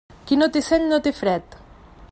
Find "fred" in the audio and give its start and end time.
1.21-1.61